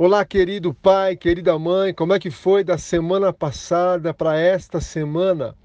Olá, 0.00 0.24
querido 0.24 0.72
pai, 0.72 1.16
querida 1.16 1.58
mãe, 1.58 1.92
como 1.92 2.14
é 2.14 2.20
que 2.20 2.30
foi 2.30 2.62
da 2.62 2.78
semana 2.78 3.32
passada 3.32 4.14
para 4.14 4.38
esta 4.38 4.80
semana? 4.80 5.56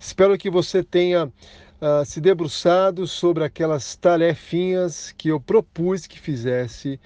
Espero 0.00 0.38
que 0.38 0.48
você 0.48 0.82
tenha 0.82 1.26
uh, 1.26 2.02
se 2.06 2.18
debruçado 2.18 3.06
sobre 3.06 3.44
aquelas 3.44 3.94
tarefinhas 3.94 5.12
que 5.12 5.28
eu 5.28 5.38
propus 5.38 6.06
que 6.06 6.18
fizesse 6.18 6.98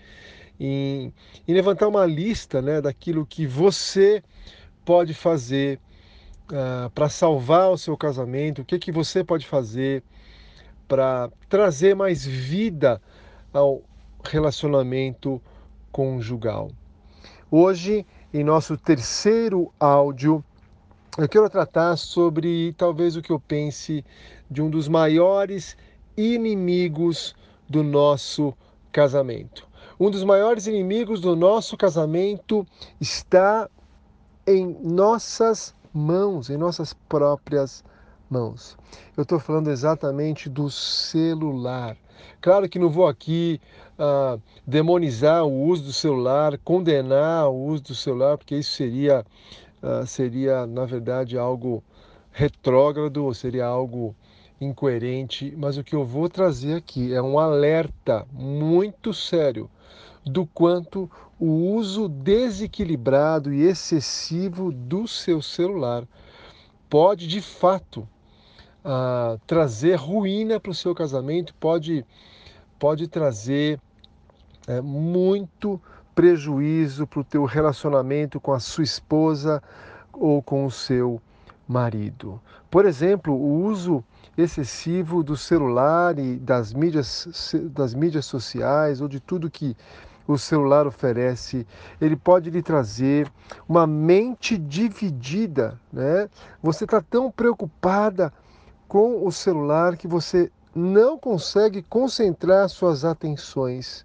em, 0.61 1.13
em 1.49 1.53
levantar 1.53 1.89
uma 1.89 2.07
lista 2.07 2.63
né, 2.63 2.81
daquilo 2.81 3.27
que 3.27 3.49
você 3.49 4.23
pode 4.85 5.13
fazer 5.13 5.81
uh, 6.53 6.89
para 6.91 7.09
salvar 7.09 7.73
o 7.73 7.77
seu 7.77 7.97
casamento, 7.97 8.63
o 8.63 8.65
que, 8.65 8.79
que 8.79 8.93
você 8.93 9.25
pode 9.25 9.45
fazer 9.45 10.05
para 10.87 11.33
trazer 11.49 11.97
mais 11.97 12.25
vida 12.25 13.03
ao 13.53 13.83
relacionamento 14.23 15.43
conjugal. 15.93 16.71
Hoje, 17.51 18.07
em 18.33 18.45
nosso 18.45 18.77
terceiro 18.77 19.73
áudio, 19.79 20.45
eu 21.19 21.29
quero 21.29 21.51
tratar 21.51 21.97
sobre 21.97 22.73
talvez 22.75 23.17
o 23.17 23.23
que 23.23 23.33
eu 23.33 23.41
pense 23.41 24.05
de 24.51 24.63
um 24.63 24.71
dos 24.71 24.89
maiores 24.89 25.77
inimigos 26.17 27.35
do 27.69 27.83
nosso 27.83 28.55
casamento. 28.93 29.69
Um 29.99 30.11
dos 30.11 30.25
maiores 30.25 30.67
inimigos 30.67 31.21
do 31.21 31.37
nosso 31.37 31.77
casamento 31.77 32.67
está 33.01 33.69
em 34.47 34.77
nossas 34.83 35.75
mãos, 35.93 36.49
em 36.51 36.57
nossas 36.57 36.93
próprias 36.93 37.85
mãos. 38.31 38.79
Eu 39.17 39.23
estou 39.23 39.39
falando 39.39 39.71
exatamente 39.71 40.49
do 40.49 40.71
celular. 40.71 41.97
Claro 42.41 42.69
que 42.69 42.79
não 42.79 42.89
vou 42.89 43.07
aqui 43.07 43.61
uh, 43.99 44.41
demonizar 44.67 45.45
o 45.45 45.65
uso 45.65 45.85
do 45.85 45.93
celular, 45.93 46.59
condenar 46.59 47.49
o 47.49 47.67
uso 47.67 47.83
do 47.83 47.95
celular, 47.95 48.39
porque 48.39 48.57
isso 48.57 48.73
seria, 48.73 49.25
uh, 49.83 50.07
seria 50.07 50.67
na 50.67 50.85
verdade, 50.85 51.37
algo 51.37 51.83
retrógrado, 52.33 53.33
seria 53.35 53.67
algo 53.67 54.15
incoerente. 54.61 55.55
Mas 55.57 55.77
o 55.77 55.85
que 55.85 55.95
eu 55.95 56.05
vou 56.05 56.29
trazer 56.29 56.77
aqui 56.77 57.13
é 57.13 57.21
um 57.21 57.39
alerta 57.39 58.27
muito 58.33 59.13
sério 59.13 59.71
do 60.25 60.47
quanto 60.47 61.11
o 61.39 61.75
uso 61.75 62.09
desequilibrado 62.09 63.53
e 63.53 63.63
excessivo 63.63 64.71
do 64.71 65.09
seu 65.09 65.41
celular 65.41 66.07
pode 66.89 67.27
de 67.27 67.41
fato 67.41 68.07
uh, 68.85 69.39
trazer 69.47 69.97
ruína 69.97 70.59
para 70.59 70.71
o 70.71 70.75
seu 70.75 70.95
casamento, 70.95 71.55
pode, 71.55 72.05
pode 72.79 73.09
trazer 73.09 73.81
é, 74.67 74.81
muito 74.81 75.81
prejuízo 76.15 77.07
para 77.07 77.21
o 77.21 77.25
teu 77.25 77.45
relacionamento 77.45 78.41
com 78.41 78.53
a 78.53 78.61
sua 78.61 78.85
esposa 78.85 79.63
ou 80.13 80.43
com 80.43 80.67
o 80.67 80.71
seu 80.71 81.21
marido. 81.67 82.41
Por 82.71 82.85
exemplo, 82.85 83.33
o 83.35 83.65
uso 83.65 84.05
excessivo 84.37 85.23
do 85.23 85.37
celular 85.37 86.19
e 86.19 86.37
das 86.37 86.73
mídias, 86.73 87.55
das 87.71 87.95
mídias 87.95 88.27
sociais 88.27 89.01
ou 89.01 89.09
de 89.09 89.21
tudo 89.21 89.51
que 89.51 89.77
o 90.27 90.39
celular 90.39 90.87
oferece, 90.87 91.67
ele 92.01 92.17
pode 92.17 92.51
lhe 92.51 92.63
trazer 92.63 93.31
uma 93.69 93.87
mente 93.87 94.57
dividida, 94.57 95.81
né? 95.93 96.29
Você 96.63 96.85
está 96.85 97.01
tão 97.01 97.31
preocupada 97.31 98.33
com 98.91 99.25
o 99.25 99.31
celular 99.31 99.97
que 99.97 100.09
você 100.09 100.51
não 100.75 101.17
consegue 101.17 101.81
concentrar 101.81 102.69
suas 102.69 103.05
atenções 103.05 104.05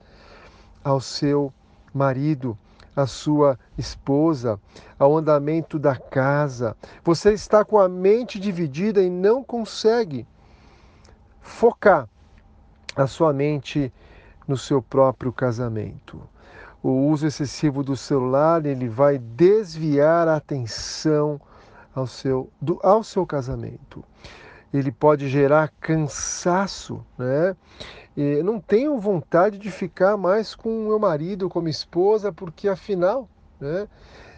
ao 0.84 1.02
seu 1.02 1.52
marido, 1.92 2.56
à 2.96 3.08
sua 3.08 3.58
esposa, 3.80 4.60
ao 5.00 5.18
andamento 5.18 5.80
da 5.80 5.96
casa. 5.96 6.78
Você 7.04 7.34
está 7.34 7.66
com 7.66 7.80
a 7.80 7.90
mente 7.90 8.40
dividida 8.40 9.02
e 9.02 9.10
não 9.10 9.44
consegue 9.44 10.28
focar 11.42 12.08
a 12.96 13.08
sua 13.08 13.34
mente 13.34 13.92
no 14.48 14.56
seu 14.56 14.84
próprio 14.84 15.34
casamento. 15.34 16.22
O 16.84 17.08
uso 17.08 17.26
excessivo 17.26 17.84
do 17.84 17.98
celular, 17.98 18.64
ele 18.68 18.88
vai 18.88 19.18
desviar 19.18 20.28
a 20.28 20.36
atenção 20.36 21.42
ao 21.96 22.06
seu, 22.06 22.52
do, 22.62 22.80
ao 22.84 23.04
seu 23.04 23.26
casamento 23.26 24.06
ele 24.78 24.92
pode 24.92 25.28
gerar 25.30 25.72
cansaço, 25.80 27.06
né? 27.18 27.56
E 28.16 28.42
não 28.44 28.60
tenho 28.60 29.00
vontade 29.00 29.58
de 29.58 29.70
ficar 29.70 30.16
mais 30.18 30.56
com 30.56 30.88
meu 30.88 31.00
marido, 31.00 31.50
com 31.50 31.60
minha 31.60 31.72
esposa, 31.72 32.32
porque 32.32 32.68
afinal, 32.68 33.28
né? 33.60 33.88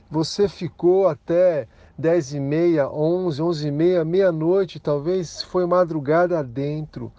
Você 0.10 0.48
ficou 0.48 1.08
até 1.08 1.68
10 1.98 2.34
e 2.36 2.40
meia, 2.40 2.90
11, 2.90 3.42
11 3.42 3.68
e 3.68 3.72
meia, 3.72 4.06
meia-noite, 4.06 4.80
talvez 4.80 5.42
foi 5.42 5.66
madrugada 5.66 6.44
dentro, 6.44 7.12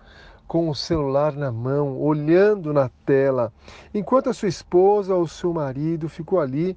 com 0.47 0.71
o 0.71 0.75
celular 0.75 1.35
na 1.35 1.53
mão, 1.53 2.01
olhando 2.01 2.73
na 2.73 2.89
tela, 3.05 3.53
enquanto 3.93 4.31
a 4.31 4.33
sua 4.33 4.49
esposa 4.49 5.15
ou 5.15 5.29
seu 5.29 5.53
marido 5.53 6.09
ficou 6.09 6.41
ali 6.41 6.75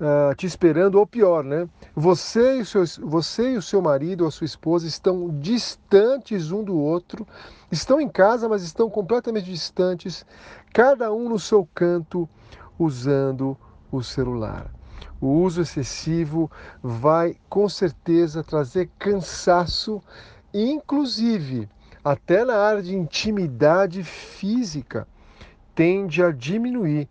uh, 0.00 0.34
te 0.34 0.46
esperando, 0.46 0.96
ou 0.98 1.06
pior, 1.06 1.44
né? 1.44 1.68
Você 1.94 2.60
e, 2.60 2.64
seu, 2.64 2.84
você 3.02 3.52
e 3.52 3.56
o 3.56 3.62
seu 3.62 3.82
marido 3.82 4.22
ou 4.22 4.28
a 4.28 4.30
sua 4.30 4.44
esposa 4.44 4.86
estão 4.86 5.28
distantes 5.40 6.50
um 6.50 6.62
do 6.62 6.76
outro, 6.76 7.26
estão 7.70 8.00
em 8.00 8.08
casa, 8.08 8.48
mas 8.48 8.62
estão 8.62 8.88
completamente 8.88 9.50
distantes, 9.50 10.24
cada 10.72 11.12
um 11.12 11.28
no 11.28 11.38
seu 11.38 11.68
canto, 11.74 12.28
usando 12.78 13.56
o 13.90 14.02
celular. 14.02 14.70
O 15.20 15.26
uso 15.26 15.62
excessivo 15.62 16.50
vai 16.82 17.36
com 17.48 17.68
certeza 17.68 18.44
trazer 18.44 18.88
cansaço, 18.98 20.00
inclusive 20.54 21.68
até 22.04 22.44
na 22.44 22.56
área 22.56 22.82
de 22.82 22.94
intimidade 22.94 24.04
física, 24.04 25.06
tende 25.74 26.22
a 26.22 26.30
diminuir 26.30 27.08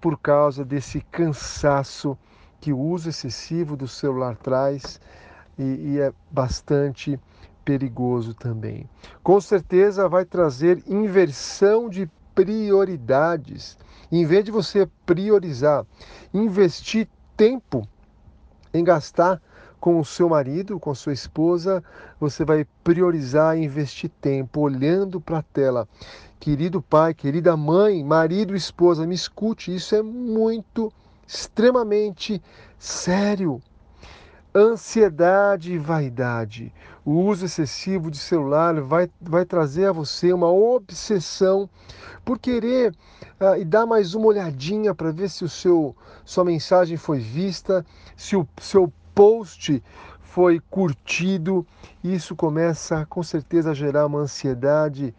por 0.00 0.18
causa 0.18 0.64
desse 0.64 1.00
cansaço 1.02 2.18
que 2.60 2.72
o 2.72 2.78
uso 2.78 3.08
excessivo 3.08 3.76
do 3.76 3.88
celular 3.88 4.36
traz 4.36 5.00
e, 5.58 5.62
e 5.62 6.00
é 6.00 6.12
bastante 6.30 7.18
perigoso 7.64 8.34
também. 8.34 8.88
Com 9.22 9.40
certeza 9.40 10.08
vai 10.08 10.24
trazer 10.24 10.82
inversão 10.86 11.88
de 11.88 12.10
prioridades. 12.34 13.78
Em 14.10 14.24
vez 14.24 14.44
de 14.44 14.50
você 14.50 14.88
priorizar, 15.06 15.86
investir 16.32 17.08
tempo 17.36 17.86
em 18.72 18.84
gastar 18.84 19.40
com 19.80 19.98
o 19.98 20.04
seu 20.04 20.28
marido, 20.28 20.78
com 20.78 20.90
a 20.90 20.94
sua 20.94 21.12
esposa, 21.12 21.82
você 22.20 22.44
vai 22.44 22.66
priorizar 22.84 23.56
investir 23.56 24.10
tempo 24.20 24.60
olhando 24.60 25.20
para 25.20 25.38
a 25.38 25.42
tela. 25.42 25.88
Querido 26.38 26.82
pai, 26.82 27.14
querida 27.14 27.56
mãe, 27.56 28.04
marido, 28.04 28.54
esposa, 28.54 29.06
me 29.06 29.14
escute, 29.14 29.74
isso 29.74 29.94
é 29.94 30.02
muito 30.02 30.92
extremamente 31.30 32.42
sério. 32.78 33.62
Ansiedade 34.52 35.72
e 35.72 35.78
vaidade. 35.78 36.74
O 37.04 37.12
uso 37.12 37.44
excessivo 37.44 38.10
de 38.10 38.18
celular 38.18 38.80
vai, 38.80 39.08
vai 39.20 39.44
trazer 39.44 39.86
a 39.86 39.92
você 39.92 40.32
uma 40.32 40.50
obsessão 40.50 41.70
por 42.24 42.36
querer 42.36 42.92
uh, 43.40 43.56
e 43.56 43.64
dar 43.64 43.86
mais 43.86 44.12
uma 44.14 44.26
olhadinha 44.26 44.92
para 44.92 45.12
ver 45.12 45.30
se 45.30 45.44
o 45.44 45.48
seu 45.48 45.96
sua 46.24 46.44
mensagem 46.44 46.96
foi 46.96 47.20
vista, 47.20 47.86
se 48.16 48.34
o 48.34 48.46
seu 48.60 48.92
post 49.14 49.80
foi 50.20 50.60
curtido. 50.68 51.64
Isso 52.02 52.34
começa 52.34 53.06
com 53.06 53.22
certeza 53.22 53.70
a 53.70 53.74
gerar 53.74 54.06
uma 54.06 54.18
ansiedade 54.18 55.14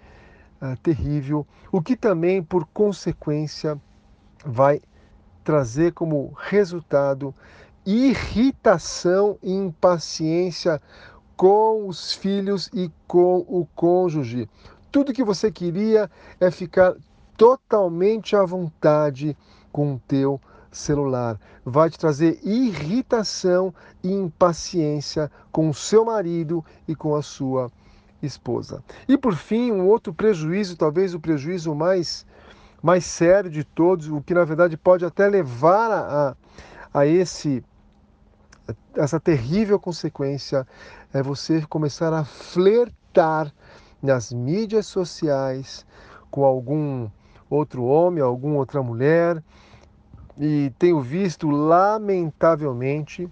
uh, 0.61 0.75
terrível, 0.83 1.47
o 1.71 1.81
que 1.81 1.95
também, 1.95 2.43
por 2.43 2.65
consequência, 2.73 3.79
vai 4.45 4.81
trazer 5.43 5.93
como 5.93 6.33
resultado 6.37 7.33
irritação 7.85 9.37
e 9.41 9.51
impaciência 9.51 10.81
com 11.35 11.87
os 11.87 12.13
filhos 12.13 12.69
e 12.73 12.91
com 13.07 13.39
o 13.47 13.67
cônjuge. 13.75 14.47
Tudo 14.91 15.13
que 15.13 15.23
você 15.23 15.51
queria 15.51 16.09
é 16.39 16.51
ficar 16.51 16.95
totalmente 17.35 18.35
à 18.35 18.45
vontade 18.45 19.35
com 19.71 19.95
o 19.95 20.01
teu 20.07 20.39
celular. 20.71 21.39
Vai 21.65 21.89
te 21.89 21.97
trazer 21.97 22.39
irritação 22.43 23.73
e 24.03 24.11
impaciência 24.11 25.31
com 25.51 25.69
o 25.69 25.73
seu 25.73 26.05
marido 26.05 26.63
e 26.87 26.95
com 26.95 27.15
a 27.15 27.21
sua 27.21 27.71
esposa. 28.21 28.83
E 29.07 29.17
por 29.17 29.35
fim, 29.35 29.71
um 29.71 29.87
outro 29.87 30.13
prejuízo, 30.13 30.77
talvez 30.77 31.13
o 31.13 31.19
prejuízo 31.19 31.73
mais 31.73 32.25
mais 32.81 33.05
sério 33.05 33.49
de 33.49 33.63
todos, 33.63 34.07
o 34.07 34.21
que 34.21 34.33
na 34.33 34.43
verdade 34.43 34.75
pode 34.77 35.05
até 35.05 35.27
levar 35.27 35.91
a, 35.91 36.35
a 36.93 37.05
esse 37.05 37.63
essa 38.95 39.19
terrível 39.19 39.79
consequência 39.79 40.67
é 41.13 41.21
você 41.21 41.61
começar 41.67 42.13
a 42.13 42.23
flertar 42.23 43.51
nas 44.01 44.31
mídias 44.31 44.87
sociais 44.87 45.85
com 46.29 46.43
algum 46.43 47.09
outro 47.49 47.83
homem, 47.83 48.23
alguma 48.23 48.57
outra 48.57 48.81
mulher, 48.81 49.43
e 50.37 50.71
tenho 50.79 51.01
visto, 51.01 51.49
lamentavelmente, 51.49 53.29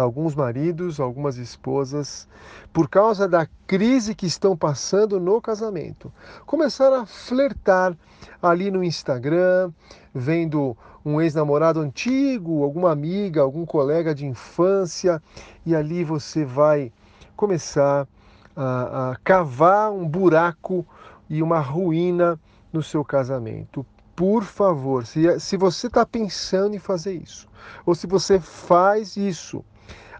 alguns 0.00 0.34
maridos, 0.34 0.98
algumas 0.98 1.36
esposas, 1.36 2.28
por 2.72 2.88
causa 2.88 3.28
da 3.28 3.46
crise 3.66 4.14
que 4.14 4.26
estão 4.26 4.56
passando 4.56 5.20
no 5.20 5.40
casamento, 5.40 6.12
começaram 6.46 7.02
a 7.02 7.06
flertar 7.06 7.96
ali 8.42 8.70
no 8.70 8.82
Instagram, 8.82 9.72
vendo 10.14 10.76
um 11.04 11.20
ex-namorado 11.20 11.80
antigo, 11.80 12.62
alguma 12.62 12.90
amiga, 12.90 13.42
algum 13.42 13.66
colega 13.66 14.14
de 14.14 14.26
infância, 14.26 15.22
e 15.66 15.74
ali 15.74 16.02
você 16.02 16.44
vai 16.44 16.92
começar 17.36 18.08
a, 18.56 19.10
a 19.10 19.16
cavar 19.22 19.92
um 19.92 20.08
buraco 20.08 20.86
e 21.28 21.42
uma 21.42 21.60
ruína 21.60 22.40
no 22.72 22.82
seu 22.82 23.04
casamento. 23.04 23.84
Por 24.16 24.44
favor, 24.44 25.04
se, 25.04 25.40
se 25.40 25.56
você 25.56 25.88
está 25.88 26.06
pensando 26.06 26.74
em 26.74 26.78
fazer 26.78 27.14
isso, 27.14 27.48
ou 27.84 27.94
se 27.94 28.06
você 28.06 28.38
faz 28.38 29.16
isso, 29.16 29.64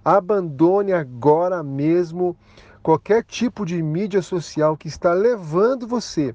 abandone 0.04 0.92
agora 0.92 1.62
mesmo 1.62 2.36
qualquer 2.82 3.24
tipo 3.24 3.64
de 3.64 3.82
mídia 3.82 4.20
social 4.20 4.76
que 4.76 4.88
está 4.88 5.12
levando 5.12 5.86
você 5.86 6.34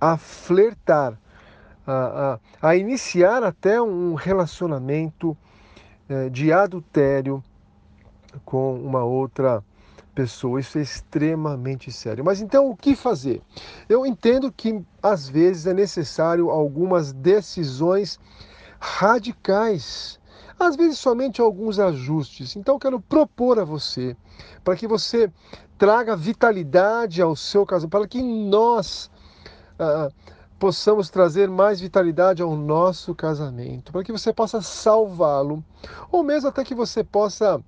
a 0.00 0.16
flertar, 0.16 1.18
a, 1.86 2.38
a, 2.62 2.70
a 2.70 2.76
iniciar 2.76 3.42
até 3.42 3.80
um 3.82 4.14
relacionamento 4.14 5.36
eh, 6.08 6.30
de 6.30 6.52
adultério 6.52 7.42
com 8.44 8.74
uma 8.74 9.04
outra 9.04 9.62
pessoa. 10.14 10.60
Isso 10.60 10.78
é 10.78 10.82
extremamente 10.82 11.90
sério. 11.90 12.24
Mas 12.24 12.40
então 12.40 12.70
o 12.70 12.76
que 12.76 12.94
fazer? 12.94 13.42
Eu 13.88 14.06
entendo 14.06 14.52
que 14.52 14.82
às 15.02 15.28
vezes 15.28 15.66
é 15.66 15.74
necessário 15.74 16.50
algumas 16.50 17.12
decisões 17.12 18.18
radicais. 18.78 20.19
Às 20.58 20.76
vezes 20.76 20.98
somente 20.98 21.40
alguns 21.40 21.78
ajustes. 21.78 22.56
Então 22.56 22.78
quero 22.78 23.00
propor 23.00 23.58
a 23.58 23.64
você 23.64 24.16
para 24.62 24.76
que 24.76 24.86
você 24.86 25.30
traga 25.78 26.16
vitalidade 26.16 27.22
ao 27.22 27.34
seu 27.34 27.64
casamento, 27.64 27.90
para 27.90 28.06
que 28.06 28.22
nós 28.22 29.10
ah, 29.78 30.10
possamos 30.58 31.08
trazer 31.08 31.48
mais 31.48 31.80
vitalidade 31.80 32.42
ao 32.42 32.54
nosso 32.54 33.14
casamento, 33.14 33.90
para 33.90 34.04
que 34.04 34.12
você 34.12 34.30
possa 34.30 34.60
salvá-lo, 34.60 35.64
ou 36.12 36.22
mesmo 36.22 36.50
até 36.50 36.62
que 36.62 36.74
você 36.74 37.02
possa 37.02 37.58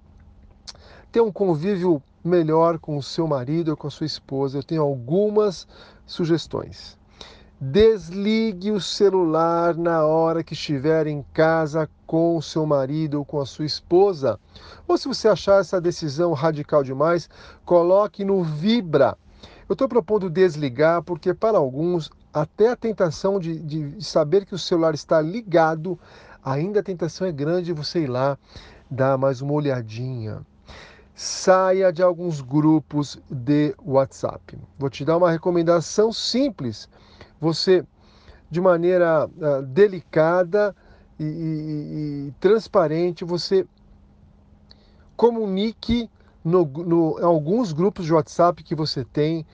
ter 1.11 1.23
um 1.23 1.33
convívio 1.33 2.03
melhor 2.23 2.79
com 2.79 2.99
o 2.99 3.03
seu 3.03 3.27
marido 3.27 3.71
ou 3.71 3.77
com 3.77 3.87
a 3.87 3.91
sua 3.91 4.07
esposa, 4.07 4.59
eu 4.59 4.63
tenho 4.63 4.83
algumas 4.83 5.67
sugestões. 6.05 6.99
Desligue 7.65 8.73
o 8.73 8.81
celular 8.81 9.77
na 9.77 10.05
hora 10.05 10.43
que 10.43 10.53
estiver 10.53 11.07
em 11.07 11.25
casa 11.33 11.89
com 12.09 12.37
o 12.37 12.43
seu 12.43 12.67
marido 12.67 13.19
ou 13.19 13.25
com 13.25 13.41
a 13.41 13.47
sua 13.47 13.65
esposa. 13.65 14.37
Ou 14.89 14.99
se 14.99 15.07
você 15.07 15.29
achar 15.29 15.61
essa 15.61 15.81
decisão 15.81 16.33
radical 16.33 16.83
demais, 16.83 17.31
coloque 17.65 18.25
no 18.25 18.43
vibra. 18.43 19.17
Eu 19.69 19.75
estou 19.75 19.89
propondo 19.89 20.29
desligar 20.29 21.05
porque, 21.05 21.33
para 21.33 21.57
alguns, 21.57 22.11
até 22.35 22.69
a 22.69 22.75
tentação 22.75 23.39
de, 23.39 23.61
de 23.61 24.05
saber 24.05 24.45
que 24.45 24.57
o 24.57 24.59
celular 24.59 24.93
está 24.93 25.21
ligado, 25.21 25.97
ainda 26.45 26.81
a 26.81 26.83
tentação 26.83 27.29
é 27.29 27.31
grande 27.31 27.67
de 27.67 27.73
você 27.73 28.01
ir 28.01 28.09
lá 28.09 28.37
dar 28.91 29.17
mais 29.17 29.41
uma 29.41 29.53
olhadinha 29.53 30.45
saia 31.15 31.93
de 31.93 32.03
alguns 32.03 32.41
grupos 32.41 33.19
de 33.31 33.75
WhatsApp. 33.85 34.59
Vou 34.79 34.91
te 34.91 35.05
dar 35.05 35.17
uma 35.17 35.31
recomendação 35.31 36.13
simples. 36.13 36.89
Você, 37.43 37.85
de 38.49 38.61
maneira 38.61 39.27
uh, 39.27 39.63
delicada 39.63 40.73
e, 41.19 41.25
e, 41.25 42.29
e, 42.29 42.33
transparente, 42.39 43.25
você 43.25 43.67
comunique 45.17 46.09
no, 46.45 46.65
no, 46.65 47.19
em 47.19 47.25
alguns 47.25 47.73
grupos 47.73 48.07
de 48.07 48.13
WhatsApp 48.13 48.63
que 48.63 48.77
você 48.77 49.05
tem 49.05 49.45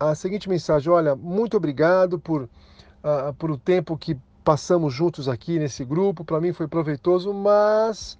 a 0.00 0.12
seguinte 0.16 0.48
mensagem: 0.48 0.90
Olha, 0.90 1.14
muito 1.14 1.56
obrigado 1.56 2.18
por, 2.18 2.42
uh, 2.42 3.32
por 3.38 3.52
o 3.52 3.56
tempo 3.56 3.96
que 3.96 4.18
passamos 4.42 4.92
juntos 4.92 5.28
aqui 5.28 5.56
nesse 5.56 5.84
grupo. 5.84 6.24
Para 6.24 6.40
mim 6.40 6.52
foi 6.52 6.66
proveitoso, 6.66 7.32
mas 7.32 8.18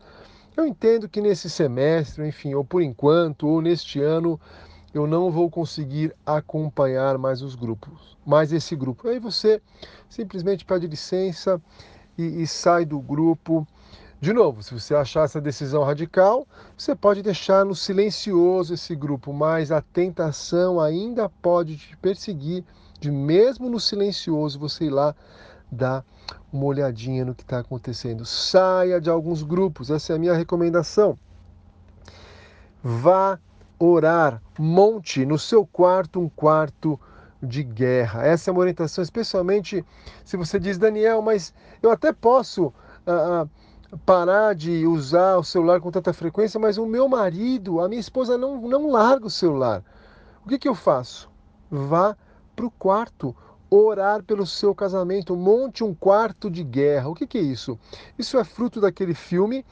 eu 0.56 0.64
entendo 0.64 1.08
que 1.08 1.20
nesse 1.20 1.50
semestre, 1.50 2.28
enfim, 2.28 2.54
ou 2.54 2.64
por 2.64 2.80
enquanto, 2.80 3.48
ou 3.48 3.60
neste 3.60 4.00
ano, 4.00 4.40
eu 4.92 5.06
não 5.06 5.30
vou 5.30 5.48
conseguir 5.48 6.14
acompanhar 6.26 7.16
mais 7.16 7.42
os 7.42 7.54
grupos, 7.54 8.16
mais 8.26 8.52
esse 8.52 8.74
grupo. 8.74 9.08
Aí 9.08 9.18
você 9.18 9.62
simplesmente 10.08 10.64
pede 10.64 10.86
licença 10.86 11.60
e, 12.18 12.42
e 12.42 12.46
sai 12.46 12.84
do 12.84 13.00
grupo. 13.00 13.66
De 14.20 14.32
novo, 14.32 14.62
se 14.62 14.74
você 14.74 14.94
achar 14.94 15.24
essa 15.24 15.40
decisão 15.40 15.82
radical, 15.82 16.46
você 16.76 16.94
pode 16.94 17.22
deixar 17.22 17.64
no 17.64 17.74
silencioso 17.74 18.74
esse 18.74 18.94
grupo, 18.94 19.32
mas 19.32 19.72
a 19.72 19.80
tentação 19.80 20.78
ainda 20.78 21.28
pode 21.28 21.76
te 21.76 21.96
perseguir 21.96 22.64
de 22.98 23.10
mesmo 23.10 23.70
no 23.70 23.80
silencioso 23.80 24.58
você 24.58 24.84
ir 24.84 24.90
lá 24.90 25.14
dar 25.72 26.04
uma 26.52 26.64
olhadinha 26.64 27.24
no 27.24 27.34
que 27.34 27.42
está 27.42 27.60
acontecendo. 27.60 28.26
Saia 28.26 29.00
de 29.00 29.08
alguns 29.08 29.42
grupos, 29.42 29.90
essa 29.90 30.12
é 30.12 30.16
a 30.16 30.18
minha 30.18 30.34
recomendação. 30.34 31.18
Vá 32.82 33.38
orar, 33.80 34.42
monte 34.58 35.24
no 35.24 35.38
seu 35.38 35.66
quarto 35.66 36.20
um 36.20 36.28
quarto 36.28 37.00
de 37.42 37.62
guerra. 37.62 38.26
Essa 38.26 38.50
é 38.50 38.52
uma 38.52 38.60
orientação, 38.60 39.02
especialmente 39.02 39.84
se 40.24 40.36
você 40.36 40.60
diz, 40.60 40.76
Daniel, 40.76 41.22
mas 41.22 41.54
eu 41.82 41.90
até 41.90 42.12
posso 42.12 42.72
ah, 43.06 43.46
ah, 43.92 43.96
parar 44.04 44.54
de 44.54 44.86
usar 44.86 45.38
o 45.38 45.42
celular 45.42 45.80
com 45.80 45.90
tanta 45.90 46.12
frequência, 46.12 46.60
mas 46.60 46.76
o 46.76 46.84
meu 46.84 47.08
marido, 47.08 47.80
a 47.80 47.88
minha 47.88 48.00
esposa 48.00 48.36
não, 48.36 48.60
não 48.60 48.90
larga 48.90 49.26
o 49.26 49.30
celular. 49.30 49.82
O 50.44 50.48
que, 50.48 50.58
que 50.58 50.68
eu 50.68 50.74
faço? 50.74 51.30
Vá 51.70 52.14
para 52.54 52.66
o 52.66 52.70
quarto, 52.70 53.34
orar 53.70 54.22
pelo 54.22 54.46
seu 54.46 54.74
casamento, 54.74 55.34
monte 55.34 55.82
um 55.82 55.94
quarto 55.94 56.50
de 56.50 56.62
guerra. 56.62 57.08
O 57.08 57.14
que, 57.14 57.26
que 57.26 57.38
é 57.38 57.42
isso? 57.42 57.78
Isso 58.18 58.36
é 58.36 58.44
fruto 58.44 58.80
daquele 58.80 59.14
filme 59.14 59.64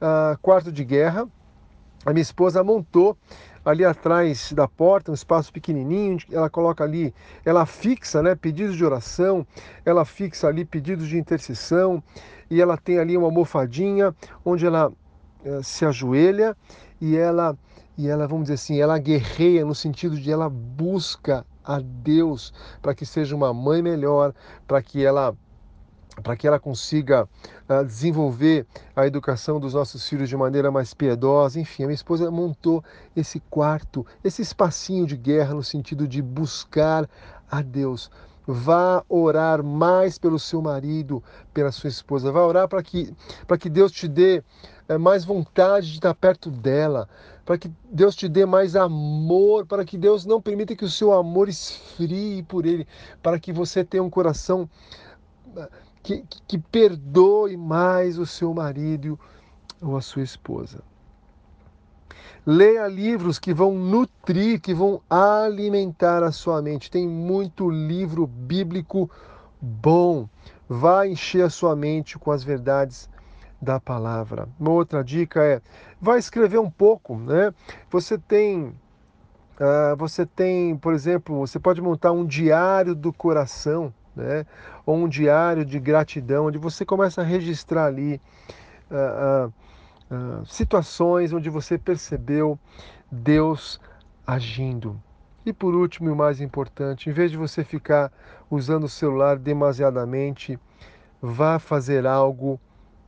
uh, 0.00 0.38
Quarto 0.40 0.72
de 0.72 0.84
Guerra. 0.84 1.28
A 2.06 2.12
minha 2.12 2.22
esposa 2.22 2.64
montou 2.64 3.16
ali 3.64 3.84
atrás 3.84 4.52
da 4.52 4.66
porta, 4.66 5.10
um 5.10 5.14
espaço 5.14 5.52
pequenininho, 5.52 6.18
ela 6.30 6.48
coloca 6.48 6.82
ali, 6.82 7.14
ela 7.44 7.66
fixa, 7.66 8.22
né, 8.22 8.34
pedidos 8.34 8.76
de 8.76 8.84
oração, 8.84 9.46
ela 9.84 10.04
fixa 10.04 10.48
ali 10.48 10.64
pedidos 10.64 11.08
de 11.08 11.18
intercessão 11.18 12.02
e 12.50 12.60
ela 12.60 12.76
tem 12.76 12.98
ali 12.98 13.16
uma 13.16 13.26
almofadinha 13.26 14.14
onde 14.44 14.66
ela 14.66 14.88
uh, 14.88 15.62
se 15.62 15.84
ajoelha 15.84 16.56
e 17.00 17.16
ela 17.16 17.56
e 17.98 18.08
ela, 18.08 18.26
vamos 18.26 18.44
dizer 18.44 18.54
assim, 18.54 18.80
ela 18.80 18.98
guerreia 18.98 19.62
no 19.62 19.74
sentido 19.74 20.18
de 20.18 20.32
ela 20.32 20.48
busca 20.48 21.44
a 21.62 21.78
Deus 21.80 22.50
para 22.80 22.94
que 22.94 23.04
seja 23.04 23.36
uma 23.36 23.52
mãe 23.52 23.82
melhor, 23.82 24.32
para 24.66 24.80
que 24.80 25.04
ela 25.04 25.36
para 26.20 26.36
que 26.36 26.46
ela 26.46 26.58
consiga 26.58 27.24
uh, 27.68 27.84
desenvolver 27.84 28.66
a 28.94 29.06
educação 29.06 29.58
dos 29.58 29.74
nossos 29.74 30.08
filhos 30.08 30.28
de 30.28 30.36
maneira 30.36 30.70
mais 30.70 30.94
piedosa. 30.94 31.60
Enfim, 31.60 31.84
a 31.84 31.86
minha 31.86 31.94
esposa 31.94 32.30
montou 32.30 32.84
esse 33.16 33.40
quarto, 33.50 34.06
esse 34.22 34.42
espacinho 34.42 35.06
de 35.06 35.16
guerra 35.16 35.54
no 35.54 35.62
sentido 35.62 36.06
de 36.06 36.22
buscar 36.22 37.08
a 37.50 37.62
Deus. 37.62 38.10
Vá 38.46 39.04
orar 39.08 39.62
mais 39.62 40.18
pelo 40.18 40.38
seu 40.38 40.60
marido, 40.60 41.22
pela 41.54 41.70
sua 41.70 41.88
esposa. 41.88 42.32
Vá 42.32 42.44
orar 42.44 42.68
para 42.68 42.82
que, 42.82 43.14
que 43.60 43.68
Deus 43.68 43.92
te 43.92 44.08
dê 44.08 44.42
é, 44.88 44.98
mais 44.98 45.24
vontade 45.24 45.86
de 45.86 45.94
estar 45.94 46.14
perto 46.14 46.50
dela, 46.50 47.08
para 47.44 47.56
que 47.56 47.70
Deus 47.92 48.16
te 48.16 48.28
dê 48.28 48.44
mais 48.44 48.74
amor, 48.74 49.64
para 49.64 49.84
que 49.84 49.96
Deus 49.96 50.26
não 50.26 50.42
permita 50.42 50.74
que 50.74 50.84
o 50.84 50.90
seu 50.90 51.12
amor 51.12 51.48
esfrie 51.48 52.42
por 52.42 52.66
Ele, 52.66 52.86
para 53.22 53.38
que 53.38 53.52
você 53.52 53.84
tenha 53.84 54.02
um 54.02 54.10
coração 54.10 54.68
ah, 55.56 55.68
que, 56.02 56.24
que, 56.46 56.58
perdoe 56.58 57.56
mais 57.56 58.18
o 58.18 58.26
seu 58.26 58.52
marido 58.54 59.18
ou 59.80 59.96
a 59.96 60.00
sua 60.00 60.22
esposa. 60.22 60.82
Leia 62.46 62.86
livros 62.86 63.38
que 63.38 63.52
vão 63.52 63.74
nutrir, 63.74 64.60
que 64.60 64.72
vão 64.72 65.02
alimentar 65.10 66.22
a 66.22 66.32
sua 66.32 66.62
mente. 66.62 66.90
Tem 66.90 67.06
muito 67.06 67.68
livro 67.68 68.26
bíblico 68.26 69.10
bom. 69.60 70.28
Vai 70.68 71.10
encher 71.10 71.44
a 71.44 71.50
sua 71.50 71.76
mente 71.76 72.18
com 72.18 72.30
as 72.30 72.42
verdades 72.42 73.08
da 73.60 73.78
palavra. 73.78 74.48
Uma 74.58 74.70
outra 74.70 75.04
dica 75.04 75.44
é, 75.44 75.60
vai 76.00 76.18
escrever 76.18 76.58
um 76.58 76.70
pouco, 76.70 77.16
né? 77.16 77.52
Você 77.90 78.16
tem, 78.16 78.68
uh, 79.60 79.96
você 79.98 80.24
tem, 80.24 80.76
por 80.76 80.94
exemplo, 80.94 81.38
você 81.38 81.58
pode 81.58 81.82
montar 81.82 82.12
um 82.12 82.24
diário 82.24 82.94
do 82.94 83.12
coração, 83.12 83.92
né? 84.14 84.44
Ou 84.84 84.96
um 84.96 85.08
diário 85.08 85.64
de 85.64 85.78
gratidão, 85.78 86.46
onde 86.46 86.58
você 86.58 86.84
começa 86.84 87.20
a 87.20 87.24
registrar 87.24 87.86
ali 87.86 88.20
uh, 88.90 89.52
uh, 90.10 90.46
situações 90.46 91.32
onde 91.32 91.48
você 91.48 91.78
percebeu 91.78 92.58
Deus 93.10 93.80
agindo. 94.26 95.00
E 95.44 95.52
por 95.52 95.74
último 95.74 96.10
e 96.10 96.14
mais 96.14 96.40
importante, 96.40 97.08
em 97.08 97.12
vez 97.12 97.30
de 97.30 97.36
você 97.36 97.64
ficar 97.64 98.12
usando 98.50 98.84
o 98.84 98.88
celular 98.88 99.38
demasiadamente, 99.38 100.58
vá 101.20 101.58
fazer 101.58 102.06
algo 102.06 102.60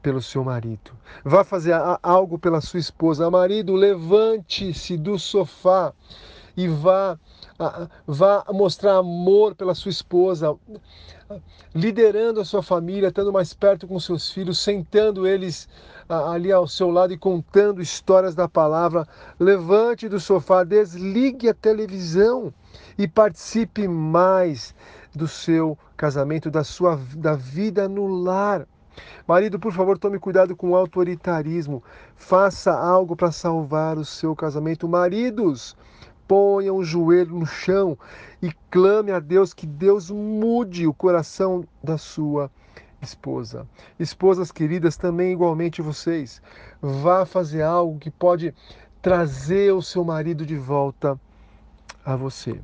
pelo 0.03 0.21
seu 0.21 0.43
marido. 0.43 0.91
Vá 1.25 1.45
fazer 1.45 1.75
algo 2.03 2.39
pela 2.39 2.61
sua 2.61 2.81
esposa. 2.81 3.31
Marido, 3.31 3.75
levante-se 3.75 4.97
do 4.97 5.19
sofá 5.19 5.93
e 6.57 6.69
vá, 6.69 7.19
vá 8.07 8.45
mostrar 8.51 8.97
amor 8.97 9.55
pela 9.55 9.75
sua 9.75 9.91
esposa, 9.91 10.55
liderando 11.75 12.41
a 12.41 12.45
sua 12.45 12.63
família, 12.63 13.09
estando 13.09 13.33
mais 13.33 13.55
perto 13.55 13.87
com 13.87 13.99
seus 13.99 14.31
filhos, 14.31 14.59
sentando 14.59 15.27
eles 15.27 15.69
ali 16.09 16.53
ao 16.53 16.69
seu 16.69 16.91
lado 16.91 17.13
e 17.13 17.19
contando 17.19 17.81
histórias 17.81 18.35
da 18.35 18.49
palavra. 18.49 19.07
Levante 19.39 20.09
do 20.09 20.21
sofá, 20.21 20.65
desligue 20.65 21.49
a 21.49 21.55
televisão 21.55 22.53
e 22.99 23.09
participe 23.09 23.89
mais 23.89 24.75
do 25.15 25.27
seu 25.27 25.79
casamento, 25.97 26.51
da 26.51 26.65
sua 26.65 26.99
da 27.17 27.35
vida 27.35 27.89
no 27.89 28.07
lar. 28.07 28.67
Marido, 29.27 29.59
por 29.59 29.73
favor, 29.73 29.97
tome 29.97 30.19
cuidado 30.19 30.55
com 30.55 30.71
o 30.71 30.77
autoritarismo. 30.77 31.83
Faça 32.15 32.73
algo 32.73 33.17
para 33.17 33.33
salvar 33.33 33.97
o 33.97 34.05
seu 34.05 34.37
casamento. 34.37 34.87
Maridos, 34.87 35.77
ponham 36.27 36.77
o 36.77 36.85
joelho 36.85 37.39
no 37.39 37.47
chão 37.47 37.99
e 38.41 38.53
clame 38.71 39.13
a 39.13 39.19
Deus 39.19 39.53
que 39.53 39.67
Deus 39.67 40.11
mude 40.11 40.87
o 40.87 40.95
coração 40.95 41.65
da 41.83 41.99
sua 41.99 42.51
esposa. 43.01 43.67
Esposas 43.99 44.53
queridas, 44.53 44.97
também 44.97 45.33
igualmente 45.33 45.83
vocês, 45.83 46.41
vá 46.81 47.27
fazer 47.27 47.63
algo 47.63 47.99
que 47.99 48.11
pode 48.11 48.55
trazer 49.01 49.73
o 49.73 49.83
seu 49.83 50.05
marido 50.05 50.47
de 50.47 50.57
volta 50.57 51.21
a 52.05 52.17
você. 52.17 52.61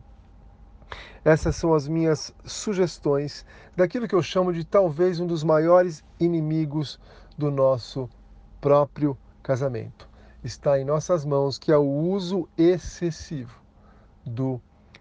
Essas 1.24 1.56
são 1.56 1.74
as 1.74 1.86
minhas 1.86 2.32
sugestões 2.44 3.44
daquilo 3.76 4.08
que 4.08 4.14
eu 4.14 4.22
chamo 4.22 4.52
de 4.52 4.64
talvez 4.64 5.20
um 5.20 5.26
dos 5.26 5.44
maiores 5.44 6.02
inimigos 6.18 6.98
do 7.36 7.50
nosso 7.50 8.08
próprio 8.60 9.18
casamento 9.42 10.07
está 10.42 10.78
em 10.78 10.84
nossas 10.84 11.24
mãos, 11.24 11.58
que 11.58 11.72
é 11.72 11.76
o 11.76 11.88
uso 11.88 12.48
excessivo 12.56 13.60
do 14.24 14.60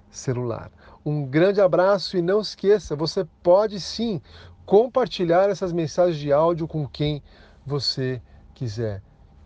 celular. 0.10 0.72
Um 1.06 1.26
grande 1.26 1.62
abraço 1.62 2.18
e 2.18 2.22
não 2.22 2.42
esqueça, 2.42 2.96
você 2.96 3.26
pode 3.44 3.80
sim 3.80 4.22
compartilhar 4.66 5.50
essas 5.50 5.72
mensagens 5.72 6.18
de 6.18 6.32
áudio 6.32 6.68
com 6.68 6.88
quem 6.88 7.24
você 7.66 8.22
quiser, 8.54 9.02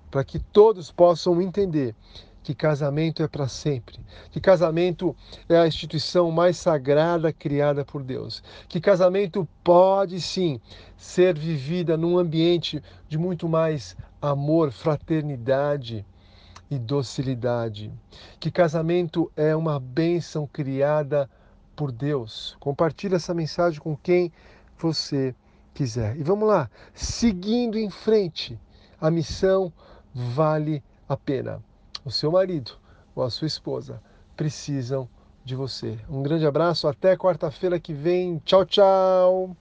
para 0.09 0.23
que 0.23 0.39
todos 0.39 0.91
possam 0.91 1.41
entender 1.41 1.95
que 2.43 2.55
casamento 2.55 3.21
é 3.21 3.27
para 3.27 3.47
sempre, 3.47 3.99
que 4.31 4.39
casamento 4.39 5.15
é 5.47 5.57
a 5.57 5.67
instituição 5.67 6.31
mais 6.31 6.57
sagrada 6.57 7.31
criada 7.31 7.85
por 7.85 8.03
Deus, 8.03 8.43
que 8.67 8.81
casamento 8.81 9.47
pode 9.63 10.19
sim 10.19 10.59
ser 10.97 11.37
vivida 11.37 11.95
num 11.95 12.17
ambiente 12.17 12.81
de 13.07 13.17
muito 13.17 13.47
mais 13.47 13.95
amor, 14.21 14.71
fraternidade 14.71 16.05
e 16.69 16.79
docilidade, 16.79 17.91
que 18.39 18.49
casamento 18.49 19.31
é 19.35 19.55
uma 19.55 19.79
bênção 19.79 20.47
criada 20.47 21.29
por 21.75 21.91
Deus. 21.91 22.55
Compartilhe 22.59 23.15
essa 23.15 23.33
mensagem 23.33 23.79
com 23.79 23.95
quem 23.95 24.31
você 24.77 25.35
quiser. 25.73 26.17
E 26.17 26.23
vamos 26.23 26.47
lá, 26.47 26.69
seguindo 26.93 27.77
em 27.77 27.89
frente, 27.89 28.59
a 28.99 29.11
missão 29.11 29.71
vale 30.13 30.83
a 31.07 31.17
pena 31.17 31.61
o 32.03 32.11
seu 32.11 32.31
marido 32.31 32.71
ou 33.15 33.23
a 33.23 33.29
sua 33.29 33.47
esposa 33.47 34.01
precisam 34.35 35.09
de 35.43 35.55
você. 35.55 35.99
Um 36.09 36.21
grande 36.23 36.45
abraço, 36.45 36.87
até 36.87 37.17
quarta-feira 37.17 37.79
que 37.79 37.93
vem. 37.93 38.39
Tchau, 38.39 38.65
tchau! 38.65 39.55